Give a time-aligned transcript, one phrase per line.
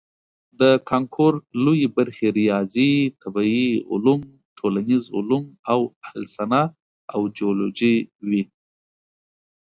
[0.59, 4.21] د کانکور لویې برخې ریاضي، طبیعي علوم،
[4.57, 5.79] ټولنیز علوم او
[6.21, 6.61] السنه
[7.13, 7.95] او جیولوجي
[8.27, 8.43] وي.